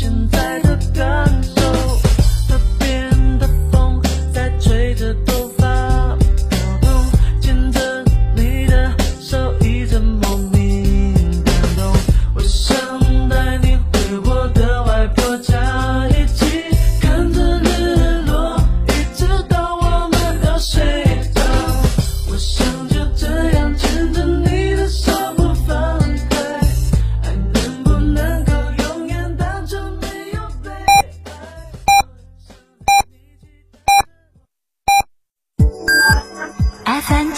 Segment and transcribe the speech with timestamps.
[0.00, 0.67] 现在的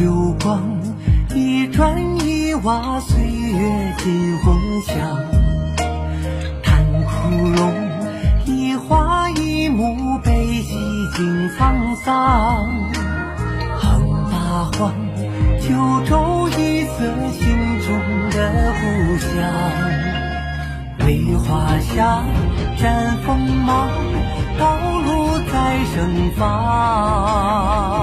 [0.00, 0.62] 流光，
[1.34, 4.96] 一砖一瓦，岁月尽风香。
[6.62, 7.74] 叹枯荣，
[8.46, 10.74] 一花一木，悲喜
[11.14, 12.66] 尽沧桑。
[13.78, 14.94] 横八荒，
[15.60, 15.68] 九
[16.06, 17.44] 州一色，心
[17.86, 17.88] 中
[18.30, 18.82] 的故
[19.18, 19.28] 乡。
[20.96, 22.24] 梅花下
[22.78, 23.90] 绽锋芒，
[24.58, 27.99] 道路在盛放。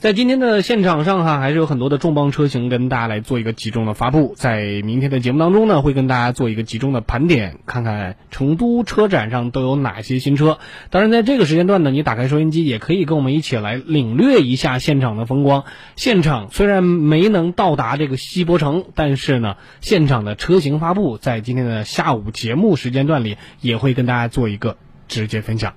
[0.00, 4.34] 在今天的现场上哈，还是有很多的重磅车型跟大家来做一个集中的发布。
[4.36, 10.60] 在明天的节目当中呢，会跟大家做一个集中的盘点，看看成都车展上都有哪些新车。
[10.90, 15.64] 当然，在这个时间段呢，你打开收音机也可以跟我们一起来领略一下现场的风光。
[15.96, 24.76] 现场虽然没能到达这个西博城，但是呢，现场的车型发布在今天的下午节目时间段里也会跟大家做一个
[25.08, 25.74] 直接分享。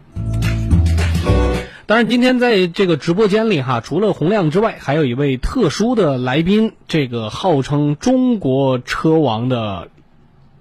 [1.88, 9.90] 当然，今天在这个直播间里哈，除了洪亮之外，还有一位特殊的来宾，这个号称中国车王的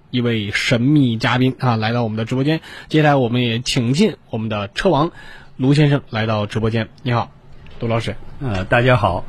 [0.09, 2.59] 一位神秘嘉宾啊，来到我们的直播间。
[2.89, 5.11] 接下来，我们也请进我们的车王
[5.55, 6.89] 卢先生来到直播间。
[7.03, 7.31] 你好，
[7.79, 9.23] 杜老师，呃，大家好，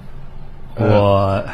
[0.75, 1.45] 我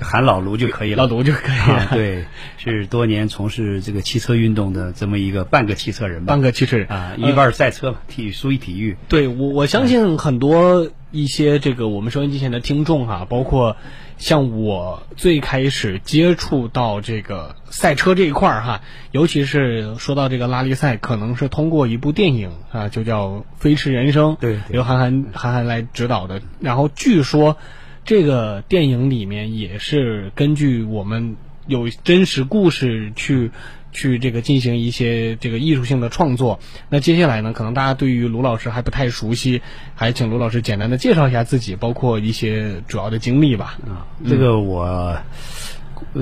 [0.00, 1.04] 喊老卢就可以了。
[1.04, 1.74] 老卢就可以了。
[1.74, 2.24] 啊，对，
[2.58, 6.32] 是多年从事这个汽车运动的这么一个半个汽车人吧。
[6.32, 8.96] 半个汽车人啊，一半赛车嘛，体育属于体育。
[9.08, 13.76] 对我，我相信很多一些这个我们收音机前的听众哈，包括
[14.18, 18.80] 像我最开始接触到这个赛车这一块儿哈，
[19.12, 23.28] 尤其是说到这个拉力赛，可能是通过一部电影啊，就叫
[23.58, 26.40] 《飞驰人生》，对对由韩寒韩寒来指导的。
[26.60, 27.56] 然后据说
[28.06, 31.36] 这个电影里面也是根据我们
[31.66, 33.50] 有真实故事去。
[33.92, 36.60] 去这个进行一些这个艺术性的创作。
[36.90, 39.62] 那接下来呢，可能大家对于卢老师还不太熟悉，
[39.94, 43.78] 还请卢老师简单的介绍一下自己，包括一些主要的经历吧。
[43.88, 45.16] 啊，这个我，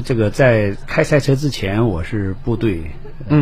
[0.05, 2.93] 这个在开赛车之前，我是部队、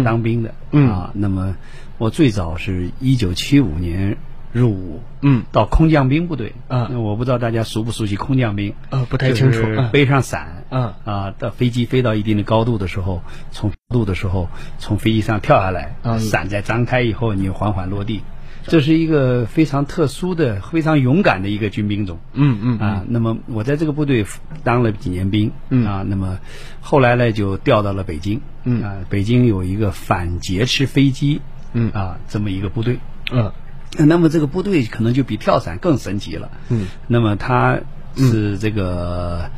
[0.02, 1.54] 当兵的，嗯啊，那么
[1.98, 4.16] 我最早是一九七五年
[4.52, 5.44] 入伍，嗯。
[5.50, 6.88] 到空降兵部队，啊。
[6.90, 9.60] 那我不知道大家熟不熟悉空降兵，啊，不太清楚。
[9.62, 18.22] 就是嗯背上伞，嗯啊，到飞机飞到一定的高度的时候，从高度的时候从飞机上跳下来，嗯伞再张开以后，你缓缓落地。
[18.64, 22.20] 这是一个非常特殊的、非常勇敢的一个军兵种。
[22.32, 24.24] 嗯嗯啊，那么我在这个部队
[24.62, 25.84] 当了几年兵，嗯。
[25.84, 26.38] 啊，那么
[26.80, 28.80] 后来呢就调到了北京，嗯。
[28.84, 31.40] 啊，北京有一个反劫持飞机，
[31.72, 31.90] 嗯。
[31.90, 33.00] 啊，这么一个部队，
[33.32, 33.50] 嗯
[33.98, 36.50] 那么这个部队可能就比跳伞更神奇了。
[36.68, 37.78] 嗯，那么它
[38.16, 39.50] 是这个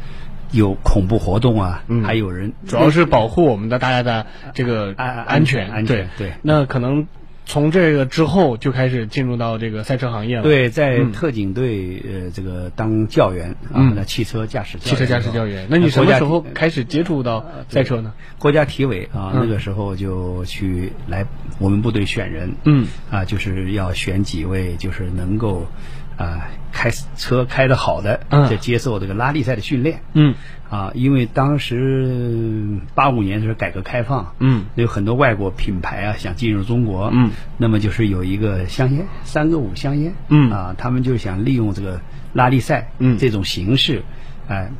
[0.53, 2.03] 有恐怖活动啊，嗯。
[2.03, 6.29] 还有人主要是保护我们的大家的这个安全安全对。
[6.29, 6.33] 对。
[6.43, 7.07] 那可能
[7.47, 10.43] 从这个之后就开始进入到这个赛车行业了。
[10.43, 13.89] 对，在嗯特警队呃这个当教员嗯。
[13.89, 18.13] 啊，那汽车驾驶汽车驾驶教员，那那你什么时候开始接触到赛车呢？
[18.39, 19.41] 国家体委啊，嗯。
[19.43, 21.27] 那个时候就去来
[21.59, 22.87] 我们部队选人，嗯。
[23.11, 25.67] 啊，就是要选几位就是能够
[26.17, 28.49] 啊开车开的好的，嗯。
[28.49, 30.01] 就接受这个拉力赛的训练。
[30.13, 30.35] 嗯。
[30.71, 34.65] 啊，因为当时八五年是改革开放，嗯。
[34.75, 40.51] 有很多外国品牌啊想进入中国，嗯，那么就是有一个香烟，三个五香烟，嗯。
[40.51, 42.01] 啊，他们就想利用这个
[42.33, 43.19] 拉力赛，嗯。
[43.19, 44.03] 这种形式，
[44.49, 44.71] 哎、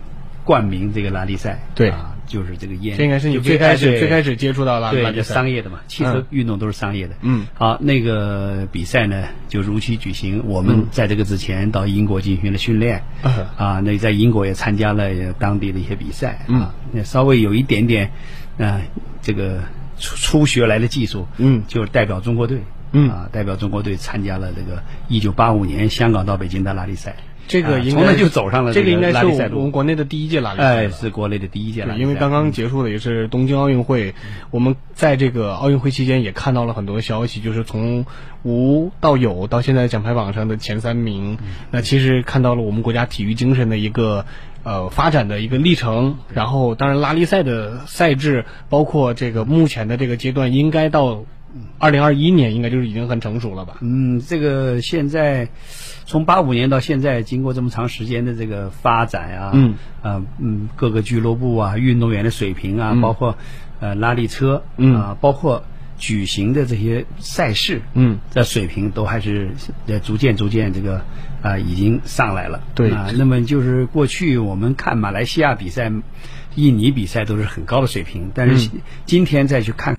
[0.45, 1.91] 冠名这个拉力赛，对。
[1.91, 6.27] 啊，就是这个烟，这应该是你最开始最开始接触到了对，就商业的嘛，汽车嗯。
[6.31, 7.15] 运动都是商业的。
[7.21, 7.47] 嗯。
[7.55, 10.43] 好，那个比赛呢就如期举行。
[10.47, 13.47] 我们在这个之前到英国进行了训练，嗯。
[13.57, 16.61] 啊，那在英国也参加了当地的一些比赛，嗯。
[16.61, 18.11] 啊，那稍微有一点点
[18.59, 18.81] 啊、
[19.21, 19.61] 这个
[19.99, 21.63] 初初学来的技术，嗯。
[21.69, 22.59] 就代表中国队，
[22.93, 23.11] 嗯。
[23.11, 27.17] 啊，代表中国队参加了这个一九八五年香港到北京的拉力赛。
[27.47, 34.15] 这个啊应该就走上了个这个应该是我们国内的第一届拉力赛哎，是国内的第一届拉力，赛，因为刚刚结束的也是东京奥运会，
[34.51, 38.07] 我们在这个奥运会期间也看到了很多消息，就是从
[38.43, 41.39] 无到有到现在奖牌榜上的前三名，
[41.71, 44.27] 那其实看到了我们国家体育精神的一个
[44.63, 46.17] 呃发展的一个历程。
[46.33, 51.25] 然后，当然拉力赛的赛制，包括这个目前的这个阶段，应该到
[51.79, 53.79] 二零二一年应该就是已经很成熟了吧？
[53.81, 55.49] 嗯，这个现在
[56.05, 63.37] 从八五年到现在，经过这么长时间的这个发展啊，嗯，啊嗯，各个俱乐部啊，运动员的水平啊，嗯包括
[63.81, 65.65] 呃拉力车，嗯啊，包括
[65.99, 69.53] 举行的这些赛事，嗯，这水平都还是
[69.87, 71.03] 呃逐渐逐渐这个
[71.43, 72.63] 啊、已经上来了。
[72.75, 75.93] 对啊，那么就是过去我们看马来西亚比赛、
[76.55, 78.71] 印尼比赛都是很高的水平，但是
[79.05, 79.93] 今天再去看。